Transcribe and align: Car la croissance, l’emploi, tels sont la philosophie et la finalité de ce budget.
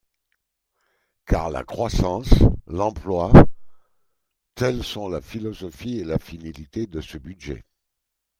Car 1.27 1.51
la 1.51 1.63
croissance, 1.63 2.33
l’emploi, 2.65 3.31
tels 4.55 4.83
sont 4.83 5.07
la 5.07 5.21
philosophie 5.21 5.99
et 5.99 6.03
la 6.05 6.17
finalité 6.17 6.87
de 6.87 7.01
ce 7.01 7.19
budget. 7.19 7.63